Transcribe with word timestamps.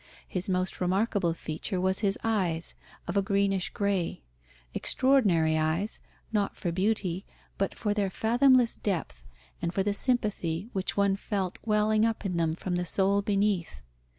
His 0.27 0.49
most 0.49 0.81
remarkable 0.81 1.35
feature 1.35 1.79
was 1.79 1.99
his 1.99 2.17
eyes, 2.23 2.73
of 3.07 3.15
a 3.15 3.21
greenish 3.21 3.69
grey: 3.69 4.23
extraordinary 4.73 5.59
eyes, 5.59 6.01
not 6.33 6.57
for 6.57 6.71
beauty, 6.71 7.23
but 7.59 7.75
for 7.75 7.93
their 7.93 8.09
fathomless 8.09 8.77
depth, 8.77 9.23
and 9.61 9.71
for 9.71 9.83
the 9.83 9.93
sympathy 9.93 10.69
which 10.73 10.97
one 10.97 11.15
felt 11.15 11.59
welling 11.63 12.03
up 12.03 12.25
in 12.25 12.37
them 12.37 12.53
from 12.53 12.77
the 12.77 12.85
soul 12.87 13.21
beneath. 13.21 13.83